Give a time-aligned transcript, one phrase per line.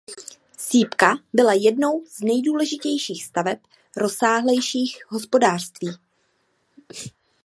[0.57, 3.59] Sýpka byla jednou z nejdůležitějších staveb
[3.97, 5.91] rozsáhlejších hospodářství.